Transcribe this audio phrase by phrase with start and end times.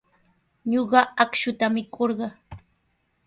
[0.71, 2.33] Ñuqa akshuta mikurqaa.